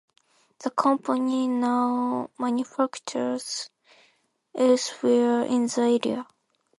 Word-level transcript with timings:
The 0.63 0.71
company 0.71 1.47
now 1.47 2.31
manufactures 2.39 3.69
elsewhere 4.55 5.43
in 5.43 5.67
the 5.67 5.99
area. 6.03 6.27